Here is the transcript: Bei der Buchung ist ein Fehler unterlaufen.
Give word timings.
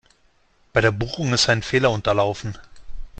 Bei 0.73 0.81
der 0.81 0.89
Buchung 0.91 1.31
ist 1.31 1.47
ein 1.47 1.61
Fehler 1.61 1.91
unterlaufen. 1.91 2.55